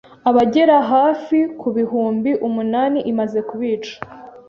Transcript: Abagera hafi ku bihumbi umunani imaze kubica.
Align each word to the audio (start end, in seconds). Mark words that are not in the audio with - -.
Abagera 0.29 0.77
hafi 0.91 1.37
ku 1.59 1.67
bihumbi 1.77 2.31
umunani 2.47 2.99
imaze 3.11 3.39
kubica. 3.49 3.93